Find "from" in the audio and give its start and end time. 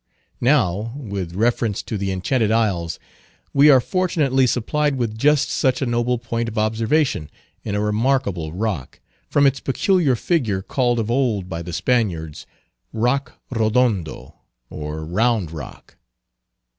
9.29-9.45